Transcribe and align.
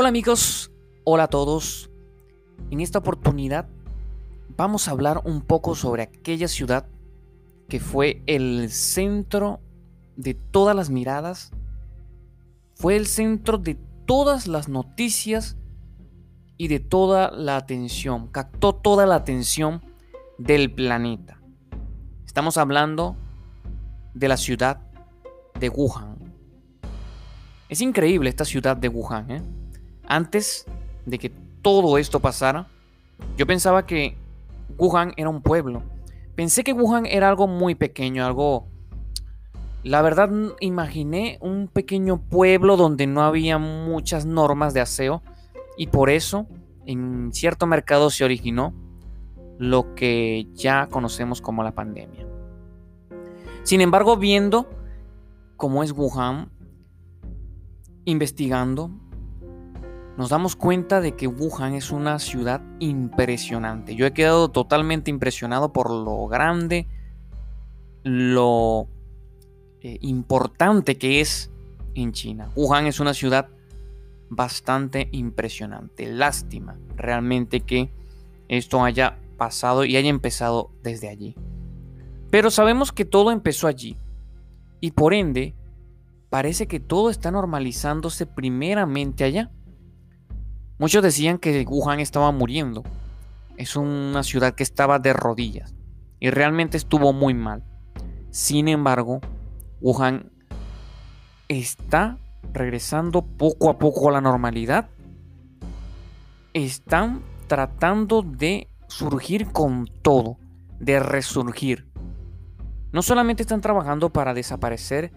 Hola 0.00 0.10
amigos, 0.10 0.70
hola 1.02 1.24
a 1.24 1.26
todos. 1.26 1.90
En 2.70 2.80
esta 2.80 3.00
oportunidad 3.00 3.68
vamos 4.56 4.86
a 4.86 4.92
hablar 4.92 5.22
un 5.24 5.40
poco 5.40 5.74
sobre 5.74 6.04
aquella 6.04 6.46
ciudad 6.46 6.86
que 7.68 7.80
fue 7.80 8.22
el 8.26 8.70
centro 8.70 9.58
de 10.14 10.34
todas 10.34 10.76
las 10.76 10.88
miradas, 10.88 11.50
fue 12.76 12.96
el 12.96 13.08
centro 13.08 13.58
de 13.58 13.76
todas 14.06 14.46
las 14.46 14.68
noticias 14.68 15.56
y 16.56 16.68
de 16.68 16.78
toda 16.78 17.32
la 17.32 17.56
atención, 17.56 18.28
captó 18.28 18.76
toda 18.76 19.04
la 19.04 19.16
atención 19.16 19.82
del 20.38 20.72
planeta. 20.72 21.42
Estamos 22.24 22.56
hablando 22.56 23.16
de 24.14 24.28
la 24.28 24.36
ciudad 24.36 24.80
de 25.58 25.68
Wuhan. 25.70 26.18
Es 27.68 27.80
increíble 27.80 28.30
esta 28.30 28.44
ciudad 28.44 28.76
de 28.76 28.88
Wuhan, 28.88 29.30
¿eh? 29.32 29.57
Antes 30.08 30.64
de 31.04 31.18
que 31.18 31.28
todo 31.60 31.98
esto 31.98 32.18
pasara, 32.18 32.66
yo 33.36 33.46
pensaba 33.46 33.84
que 33.84 34.16
Wuhan 34.78 35.12
era 35.18 35.28
un 35.28 35.42
pueblo. 35.42 35.82
Pensé 36.34 36.64
que 36.64 36.72
Wuhan 36.72 37.04
era 37.04 37.28
algo 37.28 37.46
muy 37.46 37.74
pequeño, 37.74 38.24
algo... 38.24 38.66
La 39.84 40.00
verdad, 40.00 40.30
imaginé 40.60 41.38
un 41.42 41.68
pequeño 41.68 42.22
pueblo 42.22 42.76
donde 42.76 43.06
no 43.06 43.22
había 43.22 43.58
muchas 43.58 44.24
normas 44.24 44.72
de 44.72 44.80
aseo 44.80 45.22
y 45.76 45.88
por 45.88 46.10
eso 46.10 46.46
en 46.86 47.30
cierto 47.32 47.66
mercado 47.66 48.08
se 48.10 48.24
originó 48.24 48.72
lo 49.58 49.94
que 49.94 50.48
ya 50.54 50.88
conocemos 50.88 51.42
como 51.42 51.62
la 51.62 51.74
pandemia. 51.74 52.26
Sin 53.62 53.82
embargo, 53.82 54.16
viendo 54.16 54.68
cómo 55.56 55.82
es 55.82 55.92
Wuhan, 55.92 56.50
investigando, 58.04 58.90
nos 60.18 60.30
damos 60.30 60.56
cuenta 60.56 61.00
de 61.00 61.14
que 61.14 61.28
Wuhan 61.28 61.74
es 61.74 61.92
una 61.92 62.18
ciudad 62.18 62.60
impresionante. 62.80 63.94
Yo 63.94 64.04
he 64.04 64.12
quedado 64.12 64.48
totalmente 64.48 65.12
impresionado 65.12 65.72
por 65.72 65.92
lo 65.92 66.26
grande, 66.26 66.88
lo 68.02 68.88
eh, 69.80 69.98
importante 70.00 70.98
que 70.98 71.20
es 71.20 71.52
en 71.94 72.10
China. 72.10 72.50
Wuhan 72.56 72.86
es 72.86 72.98
una 72.98 73.14
ciudad 73.14 73.46
bastante 74.28 75.08
impresionante. 75.12 76.06
Lástima 76.12 76.76
realmente 76.96 77.60
que 77.60 77.92
esto 78.48 78.82
haya 78.82 79.18
pasado 79.36 79.84
y 79.84 79.96
haya 79.96 80.10
empezado 80.10 80.72
desde 80.82 81.08
allí. 81.08 81.36
Pero 82.28 82.50
sabemos 82.50 82.90
que 82.90 83.04
todo 83.04 83.30
empezó 83.30 83.68
allí. 83.68 83.96
Y 84.80 84.90
por 84.90 85.14
ende, 85.14 85.54
parece 86.28 86.66
que 86.66 86.80
todo 86.80 87.08
está 87.08 87.30
normalizándose 87.30 88.26
primeramente 88.26 89.22
allá. 89.22 89.52
Muchos 90.78 91.02
decían 91.02 91.38
que 91.38 91.64
Wuhan 91.68 92.00
estaba 92.00 92.30
muriendo. 92.30 92.84
Es 93.56 93.74
una 93.74 94.22
ciudad 94.22 94.54
que 94.54 94.62
estaba 94.62 95.00
de 95.00 95.12
rodillas 95.12 95.74
y 96.20 96.30
realmente 96.30 96.76
estuvo 96.76 97.12
muy 97.12 97.34
mal. 97.34 97.64
Sin 98.30 98.68
embargo, 98.68 99.20
Wuhan 99.80 100.30
está 101.48 102.18
regresando 102.52 103.22
poco 103.22 103.70
a 103.70 103.78
poco 103.78 104.08
a 104.08 104.12
la 104.12 104.20
normalidad. 104.20 104.88
Están 106.54 107.22
tratando 107.48 108.22
de 108.22 108.68
surgir 108.86 109.50
con 109.50 109.88
todo, 110.02 110.38
de 110.78 111.00
resurgir. 111.00 111.88
No 112.92 113.02
solamente 113.02 113.42
están 113.42 113.60
trabajando 113.60 114.10
para 114.10 114.34
desaparecer 114.34 115.12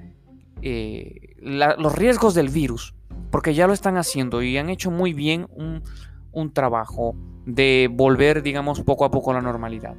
eh, 0.61 1.35
los 1.39 1.95
riesgos 1.95 2.33
del 2.33 2.49
virus, 2.49 2.95
porque 3.31 3.53
ya 3.53 3.65
lo 3.65 3.73
están 3.73 3.97
haciendo 3.97 4.43
y 4.43 4.57
han 4.57 4.69
hecho 4.69 4.91
muy 4.91 5.13
bien 5.13 5.47
un, 5.55 5.81
trabajo 6.53 7.15
de 7.45 7.89
volver, 7.91 8.43
digamos, 8.43 8.81
poco 8.81 9.05
a 9.05 9.11
poco 9.11 9.31
a 9.31 9.35
la 9.35 9.41
normalidad. 9.41 9.95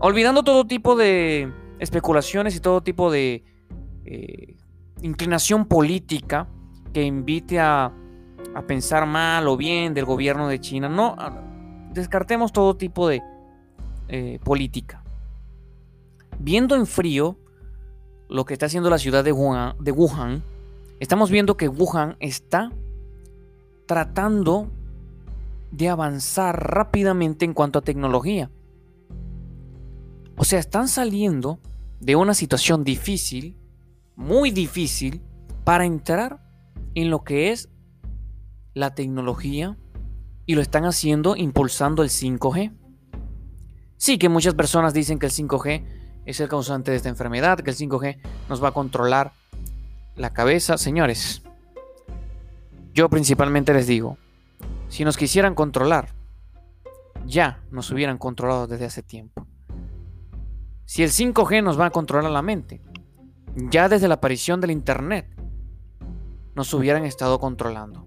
Olvidando 0.00 0.42
todo 0.42 0.66
tipo 0.66 0.96
de 0.96 1.52
especulaciones 1.78 2.56
y 2.56 2.60
todo 2.60 2.82
tipo 2.82 3.10
de 3.10 3.44
eh, 4.04 4.56
inclinación 5.02 5.66
política 5.66 6.48
que 6.92 7.02
invite 7.02 7.60
a, 7.60 7.92
pensar 8.68 9.04
mal 9.04 9.48
o 9.48 9.56
bien 9.56 9.94
del 9.94 10.04
gobierno 10.04 10.46
de 10.46 10.60
China. 10.60 10.88
No, 10.88 11.16
descartemos 11.92 12.52
todo 12.52 12.76
tipo 12.76 13.08
de 13.08 13.20
eh, 14.06 14.38
política. 14.44 15.02
Viendo 16.38 16.76
en 16.76 16.86
frío 16.86 17.36
lo 18.28 18.44
que 18.44 18.52
está 18.52 18.66
haciendo 18.66 18.90
la 18.90 18.98
ciudad 18.98 19.24
de 19.24 19.32
de 19.32 19.92
Wuhan 19.92 20.42
estamos 21.00 21.30
viendo 21.30 21.56
que 21.56 21.68
Wuhan 21.68 22.16
está 22.20 22.70
tratando 23.86 24.70
de 25.70 25.88
avanzar 25.88 26.72
rápidamente 26.72 27.44
en 27.44 27.52
cuanto 27.52 27.78
a 27.78 27.82
tecnología. 27.82 28.50
O 30.36 30.44
sea, 30.44 30.58
están 30.58 30.88
saliendo 30.88 31.60
de 32.00 32.16
una 32.16 32.34
situación 32.34 32.84
difícil, 32.84 33.56
muy 34.16 34.50
difícil, 34.50 35.22
para 35.64 35.84
entrar 35.84 36.40
en 36.94 37.10
lo 37.10 37.24
que 37.24 37.50
es 37.50 37.68
la 38.74 38.94
tecnología 38.94 39.76
y 40.46 40.54
lo 40.54 40.60
están 40.60 40.84
haciendo 40.84 41.36
impulsando 41.36 42.02
el 42.02 42.10
5G. 42.10 42.72
Sí 43.96 44.18
que 44.18 44.28
muchas 44.28 44.54
personas 44.54 44.92
dicen 44.92 45.18
que 45.18 45.26
el 45.26 45.32
5G 45.32 45.84
es 46.26 46.40
el 46.40 46.48
causante 46.48 46.90
de 46.90 46.98
esta 46.98 47.08
enfermedad, 47.08 47.60
que 47.60 47.70
el 47.70 47.76
5G 47.76 48.18
nos 48.48 48.62
va 48.62 48.68
a 48.68 48.72
controlar 48.72 49.32
la 50.16 50.32
cabeza, 50.32 50.78
señores. 50.78 51.42
Yo 52.92 53.08
principalmente 53.08 53.74
les 53.74 53.86
digo, 53.86 54.18
si 54.88 55.04
nos 55.04 55.16
quisieran 55.16 55.54
controlar, 55.54 56.14
ya 57.26 57.62
nos 57.70 57.90
hubieran 57.90 58.18
controlado 58.18 58.66
desde 58.66 58.84
hace 58.84 59.02
tiempo. 59.02 59.46
Si 60.84 61.02
el 61.02 61.10
5G 61.10 61.62
nos 61.64 61.80
va 61.80 61.86
a 61.86 61.90
controlar 61.90 62.30
la 62.30 62.42
mente, 62.42 62.80
ya 63.56 63.88
desde 63.88 64.08
la 64.08 64.14
aparición 64.14 64.60
del 64.60 64.70
Internet, 64.70 65.26
nos 66.54 66.72
hubieran 66.74 67.04
estado 67.04 67.40
controlando. 67.40 68.06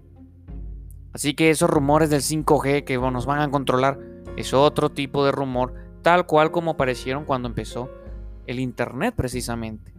Así 1.12 1.34
que 1.34 1.50
esos 1.50 1.68
rumores 1.68 2.08
del 2.08 2.22
5G 2.22 2.84
que 2.84 2.96
nos 2.98 3.26
van 3.26 3.40
a 3.40 3.50
controlar 3.50 3.98
es 4.36 4.54
otro 4.54 4.90
tipo 4.90 5.24
de 5.24 5.32
rumor, 5.32 5.74
tal 6.02 6.26
cual 6.26 6.50
como 6.50 6.70
aparecieron 6.72 7.24
cuando 7.24 7.48
empezó 7.48 7.90
el 8.46 8.60
Internet 8.60 9.14
precisamente. 9.16 9.97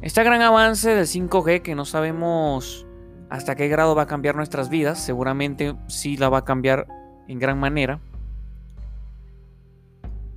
Este 0.00 0.22
gran 0.22 0.40
avance 0.42 0.94
del 0.94 1.06
5G 1.06 1.62
que 1.62 1.74
no 1.74 1.84
sabemos 1.84 2.86
hasta 3.30 3.56
qué 3.56 3.66
grado 3.66 3.96
va 3.96 4.02
a 4.02 4.06
cambiar 4.06 4.36
nuestras 4.36 4.68
vidas, 4.68 5.02
seguramente 5.04 5.74
sí 5.88 6.16
la 6.16 6.28
va 6.28 6.38
a 6.38 6.44
cambiar 6.44 6.86
en 7.26 7.40
gran 7.40 7.58
manera. 7.58 8.00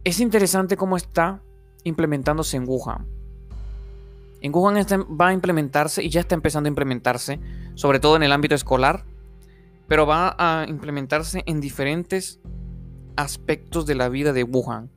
Es 0.04 0.20
interesante 0.20 0.78
cómo 0.78 0.98
está 0.98 1.44
implementándose 1.84 2.58
en 2.58 2.68
Wuhan. 2.68 3.06
En 4.42 4.52
Wuhan 4.52 4.76
va 4.76 5.28
a 5.28 5.34
implementarse 5.34 6.04
y 6.04 6.10
ya 6.10 6.22
está 6.22 6.34
empezando 6.34 6.68
a 6.68 6.72
implementarse, 6.72 7.40
sobre 7.76 8.00
todo 8.00 8.16
en 8.16 8.24
el 8.24 8.32
ámbito 8.32 8.56
escolar, 8.56 9.06
pero 9.88 10.08
va 10.08 10.36
a 10.40 10.66
implementarse 10.68 11.44
en 11.46 11.62
diferentes 11.62 12.40
aspectos 13.16 13.86
de 13.86 13.94
la 13.94 14.10
vida 14.10 14.34
de 14.34 14.44
Wuhan. 14.44 14.90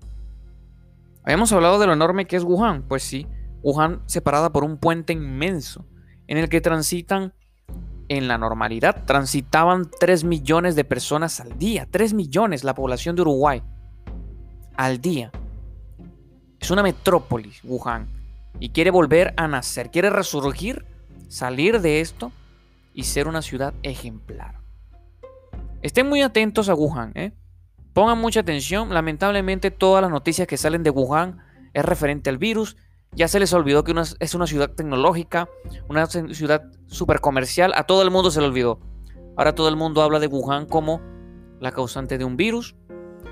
Habíamos 1.23 1.53
hablado 1.53 1.79
de 1.79 1.87
lo 1.87 1.93
enorme 1.93 2.27
que 2.27 2.37
es 2.37 2.45
Wuhan, 2.45 2.83
pues 2.89 3.03
sí, 3.03 3.27
Wuhan 3.65 4.03
separada 4.05 4.53
por 4.53 4.63
un 4.63 4.77
puente 4.77 5.15
inmenso 5.15 5.87
en 6.29 6.37
el 6.37 6.51
que 6.51 6.61
transitan 6.61 7.33
en 8.09 8.29
la 8.29 8.37
normalidad, 8.37 9.05
transitaban 9.07 9.91
3 9.99 10.25
millones 10.25 10.77
de 10.77 10.85
personas 10.85 11.41
al 11.41 11.59
día, 11.59 11.89
3 11.91 12.13
millones 12.13 12.63
la 12.63 12.75
población 12.75 13.17
de 13.17 13.23
Uruguay 13.23 13.63
al 14.77 15.01
día. 15.01 15.33
Es 16.61 16.71
una 16.71 16.83
metrópolis, 16.83 17.65
Wuhan, 17.65 18.09
y 18.61 18.69
quiere 18.69 18.91
volver 18.91 19.33
a 19.39 19.49
nacer, 19.49 19.91
quiere 19.91 20.11
resurgir, 20.11 20.85
salir 21.29 21.81
de 21.81 22.01
esto 22.01 22.33
y 22.93 23.05
ser 23.05 23.29
una 23.29 23.41
ciudad 23.41 23.73
ejemplar. 23.83 24.61
Estén 25.81 26.07
muy 26.07 26.21
atentos 26.21 26.69
a 26.69 26.75
Wuhan, 26.75 27.13
¿eh? 27.15 27.33
pongan 27.95 28.19
mucha 28.19 28.41
atención, 28.41 28.93
lamentablemente 28.93 29.71
todas 29.71 30.03
las 30.03 30.11
noticias 30.11 30.47
que 30.47 30.59
salen 30.59 30.83
de 30.83 30.91
Wuhan 30.91 31.39
es 31.73 31.85
referente 31.85 32.29
al 32.29 32.37
virus 32.39 32.77
ya 33.17 33.29
se 33.29 33.39
les 33.39 33.53
olvidó 33.53 33.85
que 33.85 33.95
es 34.21 34.35
una 34.35 34.47
ciudad 34.47 34.71
tecnológica, 34.71 35.49
una 35.89 36.07
ciudad 36.07 36.63
súper 36.87 37.21
comercial. 37.21 37.73
A 37.77 37.85
todo 37.85 38.03
el 38.03 38.11
mundo 38.11 38.31
se 38.31 38.41
le 38.41 38.47
olvidó. 38.47 38.81
Ahora 39.37 39.55
todo 39.55 39.69
el 39.69 39.77
mundo 39.77 40.03
habla 40.03 40.19
de 40.19 40.27
Wuhan 40.27 40.67
como 40.67 41.01
la 41.61 41.73
causante 41.73 42.19
de 42.19 42.25
un 42.25 42.37
virus 42.37 42.77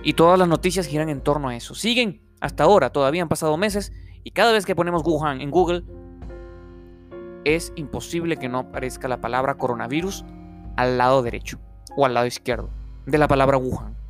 y 0.02 0.14
todas 0.14 0.38
las 0.38 0.49
noticias 0.49 0.87
giran 0.87 1.08
en 1.08 1.20
torno 1.20 1.49
a 1.49 1.56
eso. 1.56 1.75
Siguen 1.75 2.23
hasta 2.40 2.64
ahora, 2.64 2.90
todavía 2.90 3.23
han 3.23 3.29
pasado 3.29 3.56
meses 3.56 3.93
y 4.25 4.31
cada 4.31 4.52
vez 4.52 4.67
que 4.67 4.75
ponemos 4.75 5.02
Wuhan 5.05 5.40
en 5.40 5.50
Google 5.50 5.84
es 7.44 7.73
imposible 7.76 8.37
que 8.37 8.49
no 8.49 8.58
aparezca 8.58 9.08
la 9.08 9.20
palabra 9.20 9.56
coronavirus 9.56 10.25
al 10.76 10.99
lado 10.99 11.23
derecho 11.23 11.58
o 11.96 12.06
al 12.06 12.14
lado 12.14 12.26
izquierdo 12.26 12.70
de 13.06 13.19
la 13.19 13.29
palabra 13.29 13.58
Wuhan. 13.58 14.01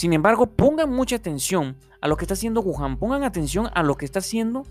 Sin 0.00 0.14
embargo, 0.14 0.46
pongan 0.46 0.90
mucha 0.90 1.16
atención 1.16 1.76
a 2.00 2.08
lo 2.08 2.16
que 2.16 2.24
está 2.24 2.32
haciendo 2.32 2.62
Wuhan, 2.62 2.96
pongan 2.96 3.22
atención 3.22 3.68
a 3.74 3.82
lo 3.82 3.98
que 3.98 4.06
está 4.06 4.20
haciendo 4.20 4.62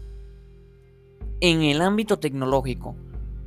en 1.39 1.61
el 1.61 1.83
ámbito 1.83 2.17
tecnológico. 2.17 2.95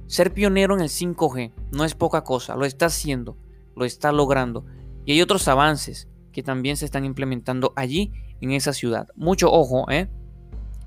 ser 0.07 0.33
pionero 0.33 0.77
en 0.77 0.83
el 0.83 0.91
5G 0.91 1.53
no 1.73 1.85
es 1.85 1.97
poca 1.97 2.23
cosa, 2.23 2.55
lo 2.55 2.67
está 2.67 2.87
haciendo, 2.87 3.37
lo 3.75 3.85
está 3.85 4.13
logrando. 4.13 4.65
Y 5.05 5.11
hay 5.11 5.23
otros 5.23 5.49
avances 5.49 6.07
que 6.31 6.45
también 6.45 6.77
se 6.77 6.85
están 6.85 7.05
implementando 7.05 7.73
allí 7.75 8.13
en 8.41 8.53
esa 8.53 8.73
ciudad. 8.73 9.09
Mucho 9.17 9.51
ojo, 9.51 9.91
¿eh? 9.91 10.09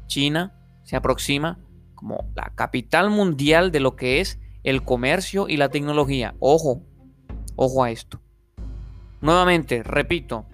China 0.07 0.57
se 0.85 0.95
aproxima 0.95 1.59
como 1.93 2.23
la 2.35 2.53
capital 2.55 3.09
mundial 3.09 3.73
de 3.73 3.81
lo 3.81 3.97
que 3.97 4.21
es 4.21 4.39
el 4.63 4.81
comercio 4.81 5.49
y 5.49 5.57
la 5.57 5.67
tecnología. 5.67 6.35
Ojo, 6.39 6.83
ojo 7.57 7.83
a 7.83 7.91
esto. 7.91 8.21
Nuevamente, 9.19 9.83
repito, 9.83 10.45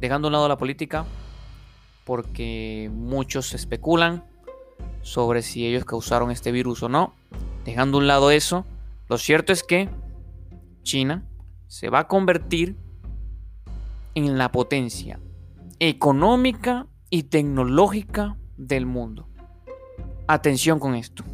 dejando 0.00 0.26
a 0.26 0.30
un 0.30 0.32
lado 0.32 0.48
la 0.48 0.58
política, 0.58 1.04
porque 2.04 2.90
muchos 2.92 3.54
especulan 3.54 4.24
sobre 5.02 5.42
si 5.42 5.66
ellos 5.66 5.84
causaron 5.84 6.30
este 6.30 6.52
virus 6.52 6.82
o 6.82 6.88
no. 6.88 7.14
Dejando 7.64 7.98
a 7.98 8.00
un 8.00 8.06
lado 8.06 8.30
eso, 8.30 8.64
lo 9.08 9.18
cierto 9.18 9.52
es 9.52 9.62
que 9.62 9.88
China 10.82 11.24
se 11.66 11.88
va 11.88 12.00
a 12.00 12.08
convertir 12.08 12.76
en 14.14 14.38
la 14.38 14.50
potencia 14.50 15.20
económica 15.78 16.86
y 17.10 17.24
tecnológica 17.24 18.36
del 18.56 18.86
mundo. 18.86 19.28
Atención 20.26 20.78
con 20.78 20.94
esto. 20.94 21.24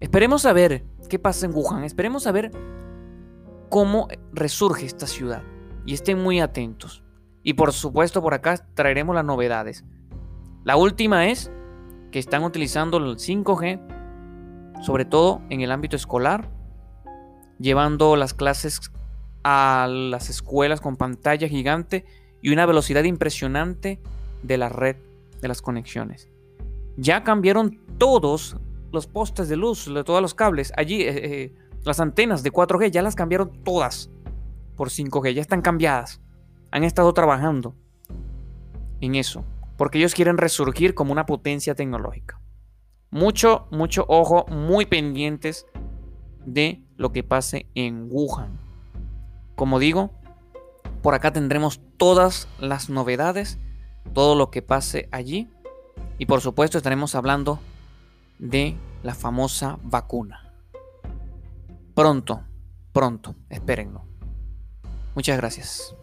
Esperemos 0.00 0.46
a 0.46 0.52
ver 0.52 0.84
qué 1.08 1.18
pasa 1.18 1.46
en 1.46 1.54
Wuhan. 1.54 1.84
Esperemos 1.84 2.26
a 2.26 2.32
ver 2.32 2.50
cómo 3.68 4.08
resurge 4.32 4.86
esta 4.86 5.06
ciudad. 5.06 5.42
Y 5.86 5.94
estén 5.94 6.22
muy 6.22 6.40
atentos. 6.40 7.02
Y 7.42 7.54
por 7.54 7.72
supuesto 7.72 8.22
por 8.22 8.34
acá 8.34 8.56
traeremos 8.74 9.14
las 9.14 9.24
novedades. 9.24 9.84
La 10.64 10.76
última 10.76 11.28
es 11.28 11.50
que 12.10 12.18
están 12.18 12.44
utilizando 12.44 12.98
el 12.98 13.16
5G, 13.16 14.82
sobre 14.82 15.04
todo 15.04 15.40
en 15.48 15.60
el 15.60 15.72
ámbito 15.72 15.96
escolar, 15.96 16.50
llevando 17.58 18.16
las 18.16 18.34
clases 18.34 18.90
a 19.42 19.86
las 19.88 20.28
escuelas 20.28 20.80
con 20.80 20.96
pantalla 20.96 21.48
gigante 21.48 22.04
y 22.42 22.52
una 22.52 22.66
velocidad 22.66 23.04
impresionante 23.04 24.00
de 24.42 24.58
la 24.58 24.68
red 24.68 24.96
de 25.40 25.48
las 25.48 25.62
conexiones. 25.62 26.28
Ya 26.96 27.24
cambiaron 27.24 27.80
todos 27.98 28.56
los 28.92 29.06
postes 29.06 29.48
de 29.48 29.56
luz, 29.56 29.88
todos 30.04 30.20
los 30.20 30.34
cables. 30.34 30.72
Allí, 30.76 31.02
eh, 31.02 31.08
eh, 31.08 31.54
las 31.84 32.00
antenas 32.00 32.42
de 32.42 32.50
4G 32.52 32.90
ya 32.90 33.02
las 33.02 33.14
cambiaron 33.14 33.62
todas 33.62 34.10
por 34.76 34.90
5G, 34.90 35.34
ya 35.34 35.40
están 35.40 35.62
cambiadas. 35.62 36.20
Han 36.70 36.84
estado 36.84 37.12
trabajando 37.12 37.74
en 39.00 39.14
eso, 39.14 39.44
porque 39.76 39.98
ellos 39.98 40.14
quieren 40.14 40.38
resurgir 40.38 40.94
como 40.94 41.12
una 41.12 41.26
potencia 41.26 41.74
tecnológica. 41.74 42.40
Mucho, 43.10 43.66
mucho 43.70 44.04
ojo, 44.08 44.46
muy 44.48 44.86
pendientes 44.86 45.66
de 46.46 46.84
lo 46.96 47.12
que 47.12 47.24
pase 47.24 47.66
en 47.74 48.08
Wuhan. 48.10 48.58
Como 49.56 49.78
digo, 49.78 50.10
por 51.02 51.14
acá 51.14 51.32
tendremos 51.32 51.80
todas 51.96 52.46
las 52.58 52.88
novedades, 52.88 53.58
todo 54.12 54.34
lo 54.34 54.50
que 54.50 54.62
pase 54.62 55.08
allí. 55.10 55.48
Y 56.18 56.26
por 56.26 56.40
supuesto 56.40 56.78
estaremos 56.78 57.14
hablando 57.14 57.58
de 58.38 58.76
la 59.02 59.14
famosa 59.14 59.78
vacuna. 59.82 60.52
Pronto, 61.94 62.42
pronto, 62.92 63.34
espérenlo. 63.48 64.04
Muchas 65.14 65.36
gracias. 65.36 65.94